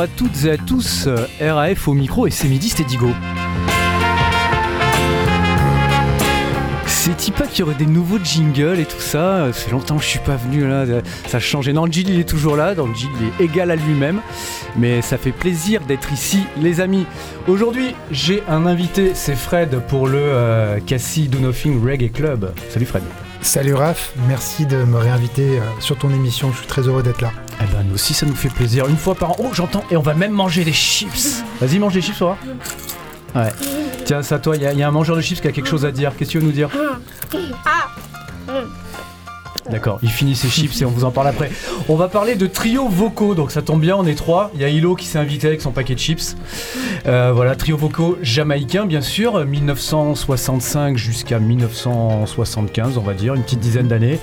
[0.00, 1.08] à toutes et à tous,
[1.40, 3.10] RAF au micro et c'est midi, c'était Digo.
[6.86, 9.46] C'est pas qu'il y aurait des nouveaux jingles et tout ça.
[9.46, 10.84] Ça fait longtemps que je suis pas venu là.
[11.26, 11.72] Ça a changé.
[11.72, 12.74] Non, Jill il est toujours là.
[12.74, 14.20] Donc Jill il est égal à lui-même.
[14.76, 17.06] Mais ça fait plaisir d'être ici, les amis.
[17.48, 19.12] Aujourd'hui, j'ai un invité.
[19.14, 22.52] C'est Fred pour le euh, Cassie Do Nothing Reggae Club.
[22.68, 23.02] Salut Fred.
[23.40, 24.12] Salut Raph.
[24.28, 26.52] Merci de me réinviter euh, sur ton émission.
[26.52, 27.32] Je suis très heureux d'être là.
[27.62, 28.88] Eh ben nous aussi ça nous fait plaisir.
[28.88, 29.36] Une fois par an.
[29.38, 29.84] Oh j'entends.
[29.90, 31.44] Et on va même manger des chips.
[31.60, 32.36] Vas-y mange des chips, toi.
[33.34, 33.52] Ouais.
[34.04, 35.92] Tiens, ça, toi, il y, a un mangeur de chips qui a quelque chose à
[35.92, 36.12] dire.
[36.16, 36.68] Qu'est-ce qu'il veut nous dire
[39.70, 41.50] D'accord, il finit ses chips et on vous en parle après.
[41.88, 44.50] On va parler de trio vocaux, donc ça tombe bien, on est trois.
[44.54, 46.36] Il y a Hilo qui s'est invité avec son paquet de chips.
[47.06, 53.60] Euh, voilà, trio vocaux jamaïcain, bien sûr, 1965 jusqu'à 1975, on va dire, une petite
[53.60, 54.18] dizaine d'années.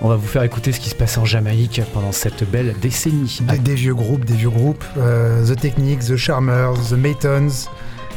[0.00, 3.40] On va vous faire écouter ce qui se passe en Jamaïque pendant cette belle décennie.
[3.62, 4.84] Des, vieux groupes, des vieux groupes.
[4.98, 7.68] Euh, The Techniques, The Charmers, The Maytons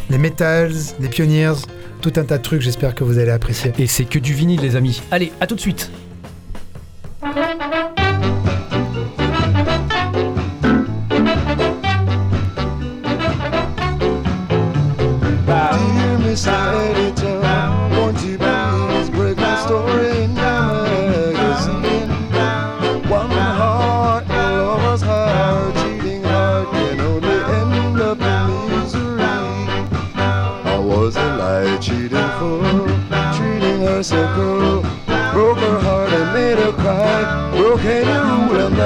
[0.09, 1.55] les Metals, les Pioneers,
[2.01, 3.73] tout un tas de trucs, j'espère que vous allez apprécier.
[3.77, 5.01] Et c'est que du vinyle les amis.
[5.11, 5.91] Allez, à tout de suite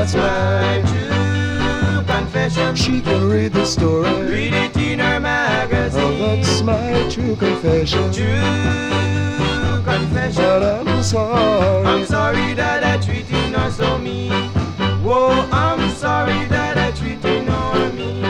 [0.02, 2.76] that's my true confession.
[2.76, 4.10] She can read the story.
[4.24, 6.02] Read it in her magazine.
[6.02, 8.12] Oh, that's my true confession.
[8.12, 10.44] True confession.
[10.44, 11.86] But I'm sorry.
[11.86, 14.32] I'm sorry that I treated her so mean.
[15.04, 18.26] Whoa, I'm sorry that I treated her mean.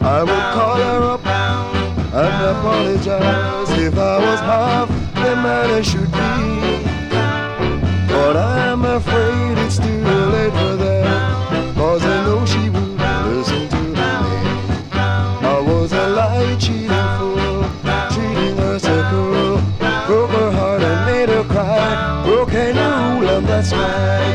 [0.00, 4.97] I would call her up and apologize if I was half
[5.78, 6.18] I should be.
[8.08, 10.02] But I'm afraid it's too
[10.34, 14.00] late for that Cause I know she won't listen to me.
[15.54, 17.62] I was a lie cheating fool
[18.10, 19.60] Treating her so cruel
[20.08, 22.24] Broke her heart and made her cry.
[22.26, 24.27] Broke a oh, rule and that's my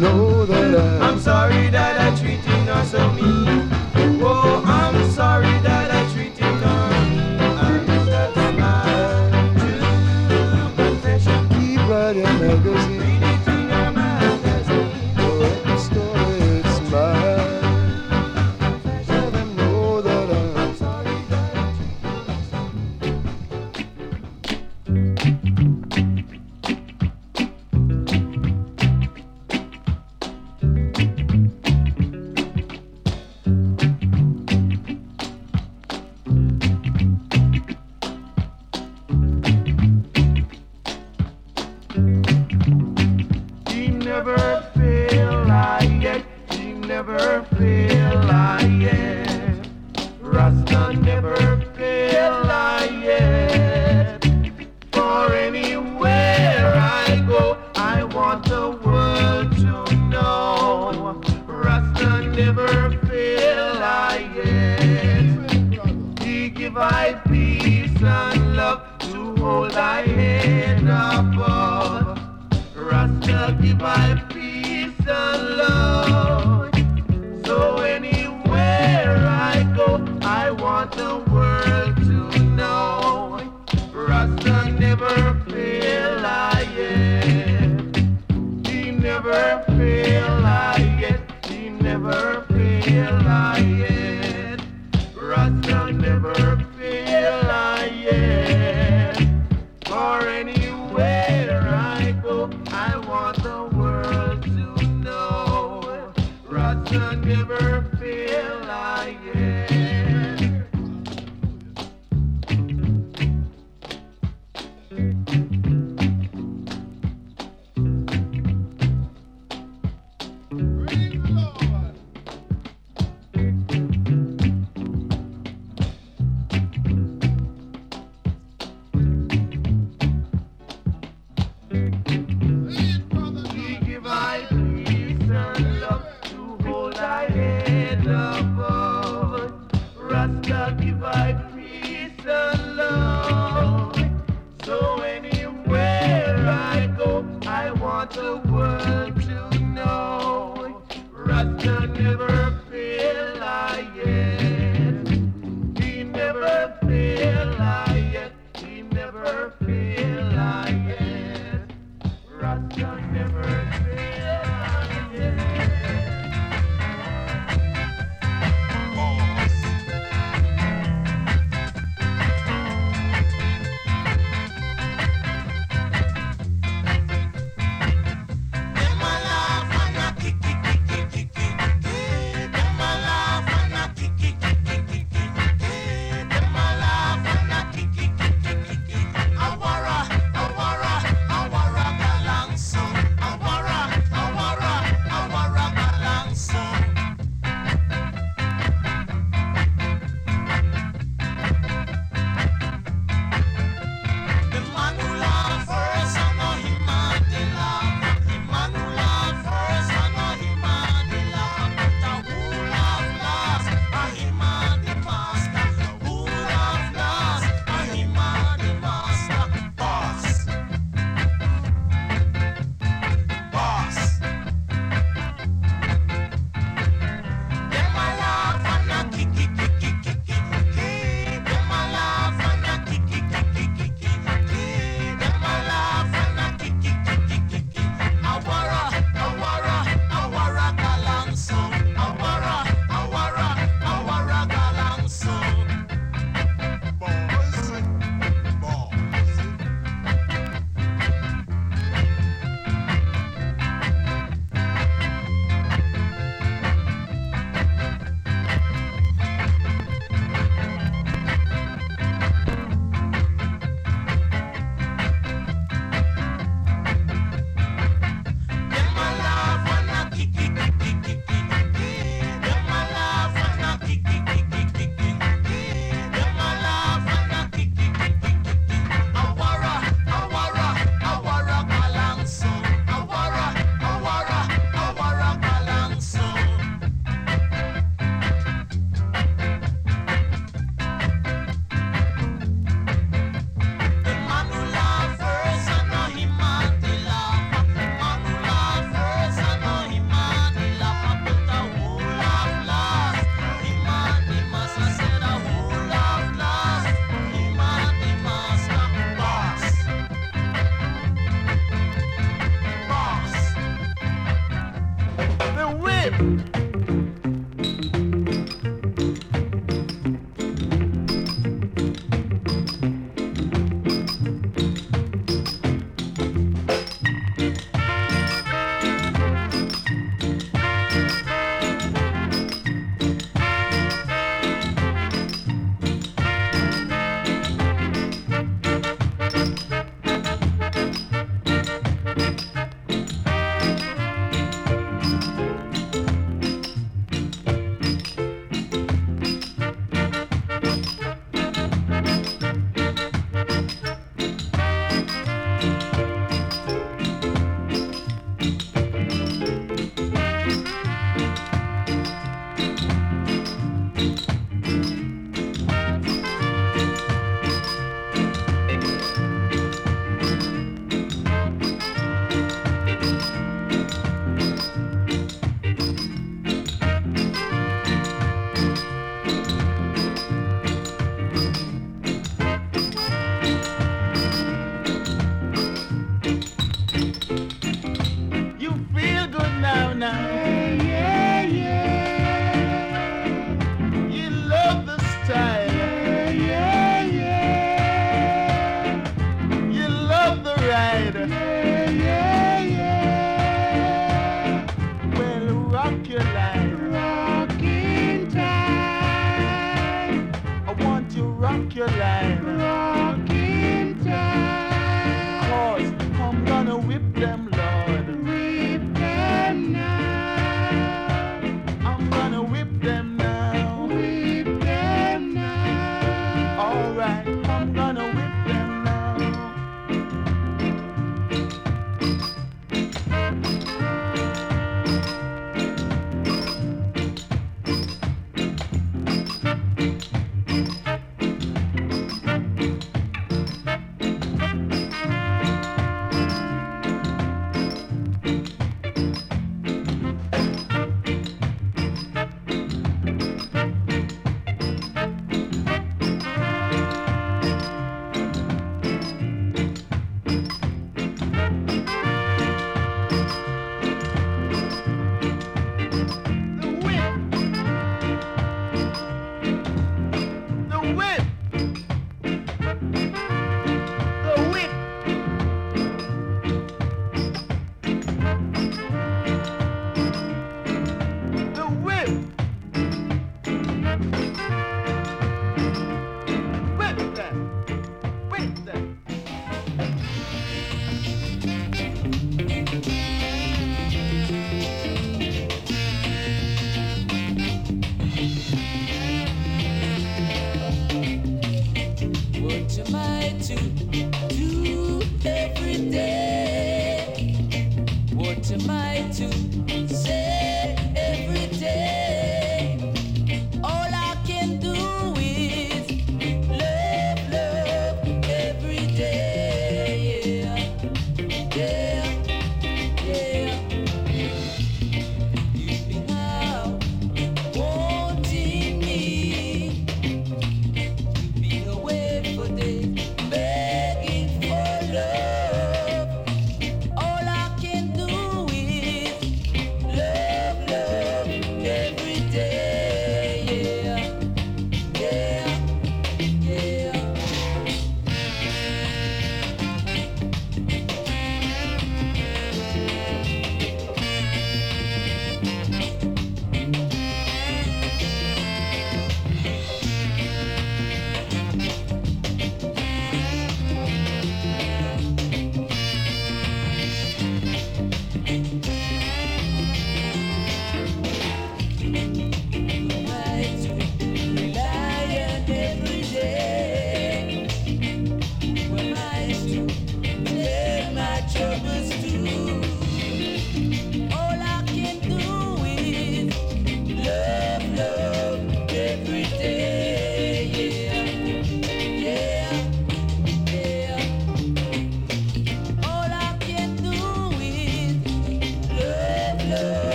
[0.00, 0.29] know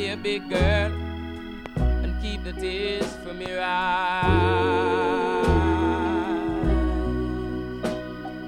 [0.00, 0.90] be a big girl
[1.76, 4.30] and keep the tears from your eyes.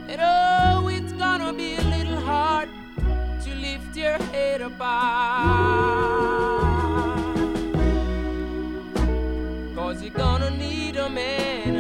[0.09, 2.71] And oh, it's gonna be a little hard
[3.45, 5.43] to lift your head up high.
[9.75, 11.75] Cause you're gonna need a man.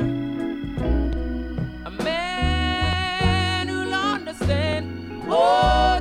[1.87, 5.23] A man who'll understand.
[5.29, 5.92] Oh,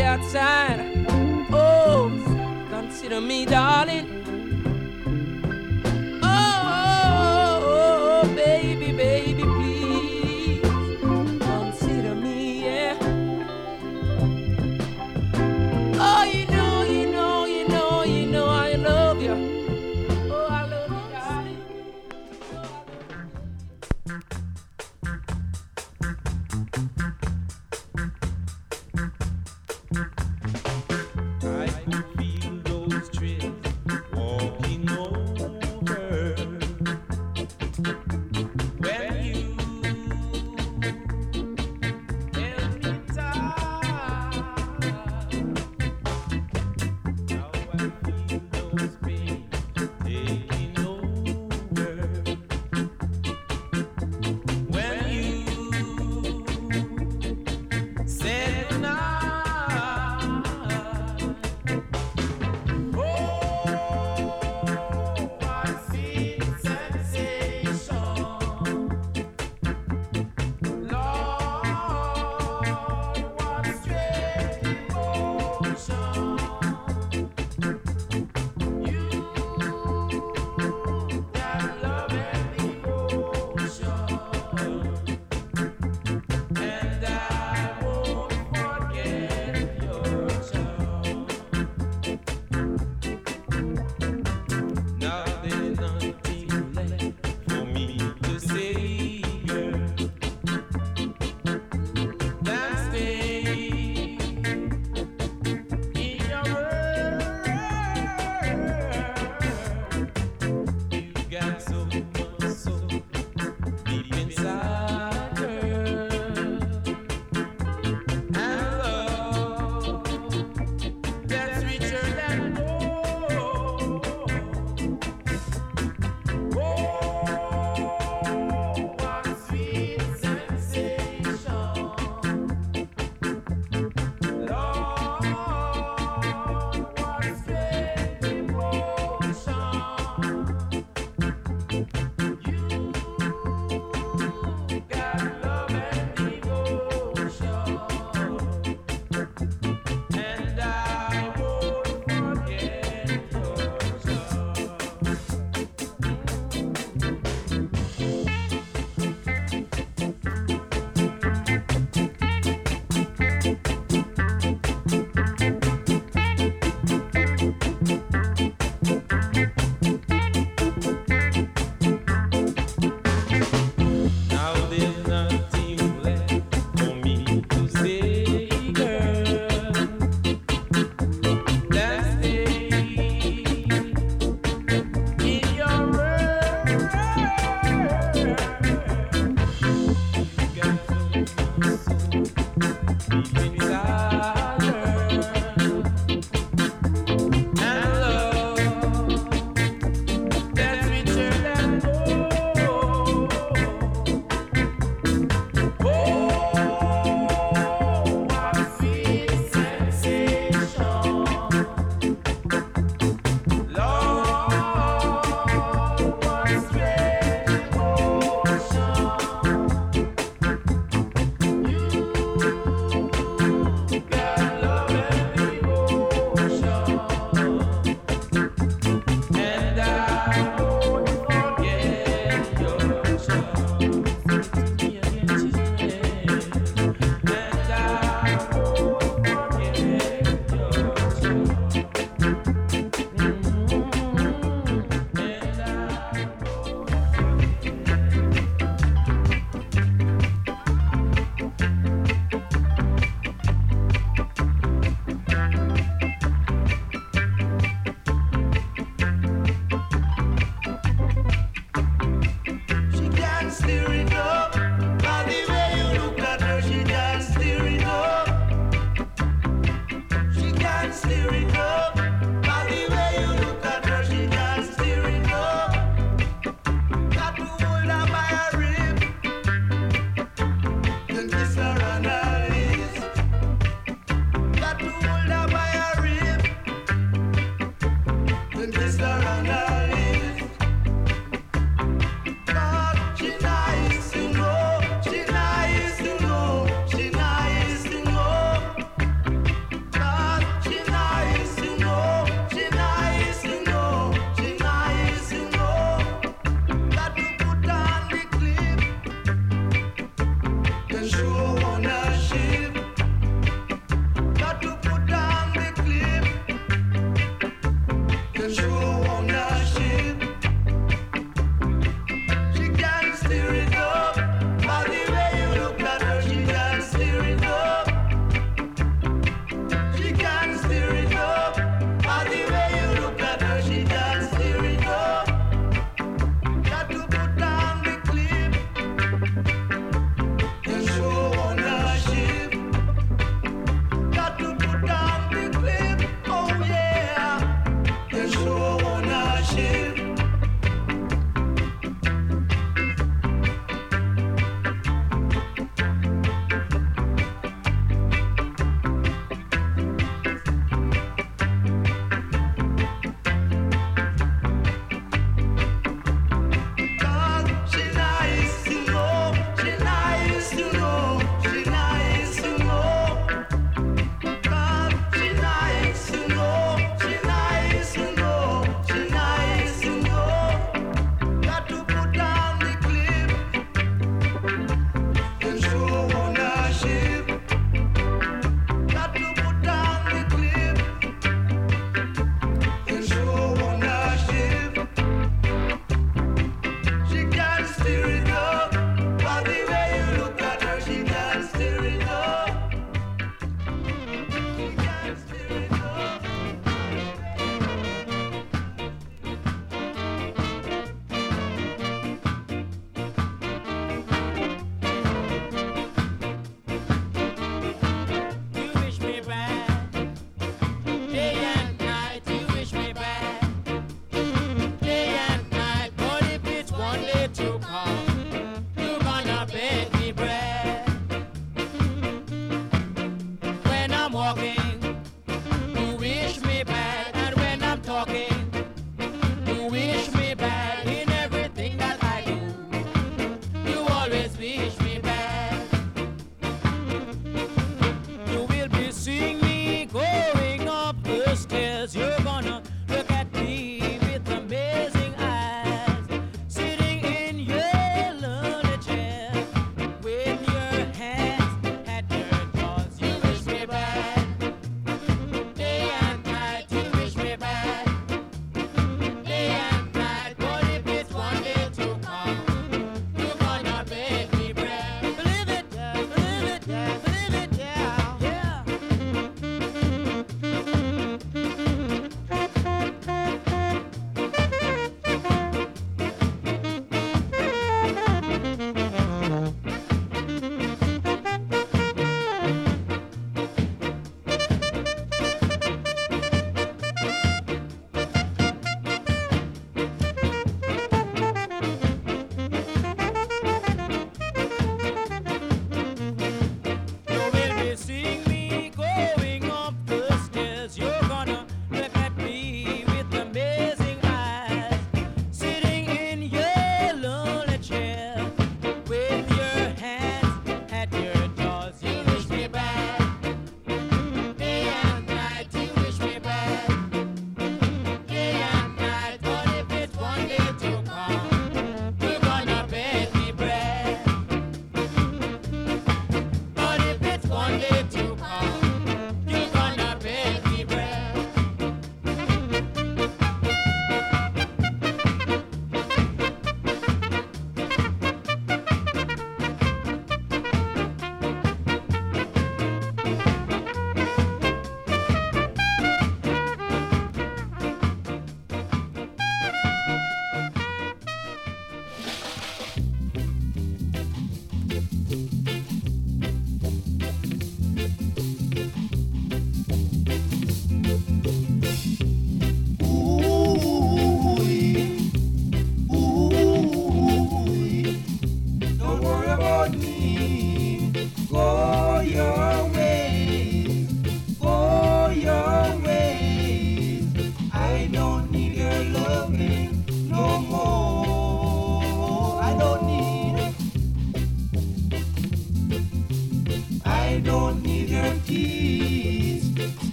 [0.00, 1.06] outside.
[1.52, 2.10] Oh,
[2.70, 4.41] consider me, darling.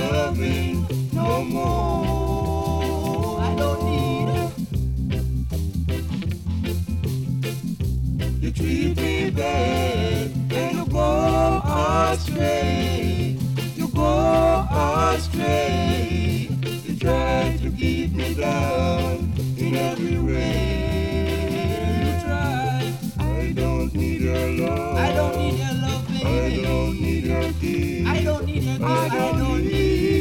[0.00, 3.40] Your loving no more.
[3.40, 4.28] I don't need
[8.42, 13.36] You treat me bad and you go astray.
[13.76, 16.48] You go astray.
[16.84, 21.36] You try to keep me down in every way.
[22.04, 22.92] You try.
[23.18, 24.96] I don't need your love.
[24.96, 26.99] I don't need your love, baby
[27.30, 28.08] need a.
[28.08, 28.84] I don't need a.
[28.84, 30.19] I don't need.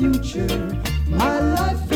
[0.00, 0.48] Future.
[1.08, 1.89] My life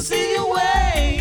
[0.00, 1.19] see you way.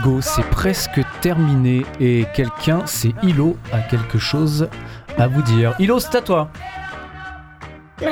[0.00, 4.68] Steady Go, c'est presque terminé et quelqu'un, c'est Hilo, a quelque chose
[5.18, 5.74] à vous dire.
[5.78, 6.48] Hilo, c'est à toi.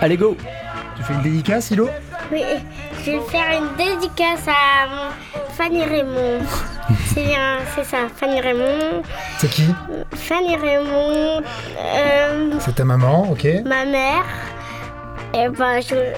[0.00, 0.36] Allez, go
[0.96, 1.88] Tu fais une dédicace, Hilo?
[2.32, 2.42] Oui,
[3.04, 5.12] je vais faire une dédicace à
[5.52, 6.40] Fanny Raymond.
[7.14, 9.02] C'est bien, c'est ça, Fanny Raymond.
[9.38, 9.64] C'est qui?
[10.14, 11.42] Fanny Raymond,
[11.80, 14.24] euh, C'est ta maman, ok ma mère.
[15.34, 16.14] Et ben, je-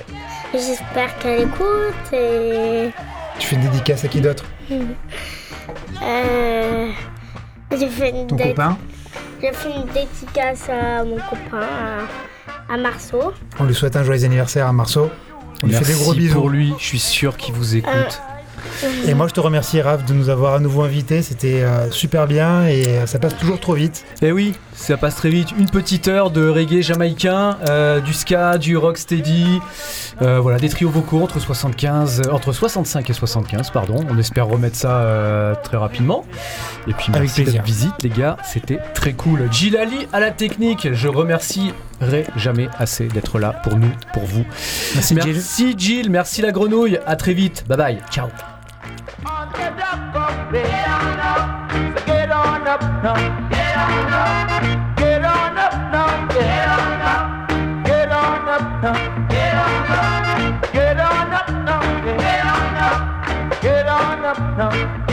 [0.53, 2.12] j'espère qu'elle écoute.
[2.12, 2.91] Et
[3.39, 4.45] Tu fais une dédicace à qui d'autre?
[6.03, 6.91] Euh,
[7.77, 8.77] j'ai fait une Ton dé- copain
[9.41, 11.66] J'ai fait une dédicace à mon copain,
[12.69, 13.33] à, à Marceau.
[13.59, 15.11] On lui souhaite un joyeux anniversaire à Marceau.
[15.62, 16.35] On lui fait Merci des gros bisous.
[16.35, 18.21] pour lui, je suis sûr qu'il vous écoute.
[19.07, 21.23] Et moi, je te remercie, Raph, de nous avoir à nouveau invités.
[21.23, 24.05] C'était euh, super bien et euh, ça passe toujours trop vite.
[24.23, 25.49] Eh oui, ça passe très vite.
[25.59, 29.61] Une petite heure de reggae jamaïcain, euh, du ska, du rock steady,
[30.23, 33.97] euh, voilà, des trios vocaux entre 75, euh, entre 65 et 75, pardon.
[34.09, 36.25] On espère remettre ça très rapidement.
[36.87, 39.49] Et puis merci de visite, les gars, c'était très cool.
[39.53, 44.45] Gilali à la technique, je remercierai jamais assez d'être là pour nous, pour vous.
[44.95, 45.15] Merci.
[45.15, 46.99] Merci Jill, merci la grenouille.
[47.07, 47.65] À très vite.
[47.69, 47.99] Bye bye.
[48.11, 48.29] Ciao.
[49.25, 50.53] On dock of.
[50.53, 53.14] Get on up, so get on up now.
[53.49, 56.29] Get on up, get on up now.
[56.29, 59.29] Get on up, get on up now.
[59.29, 61.81] Get on up, get on up now.
[62.03, 65.08] Get on up, get on up now.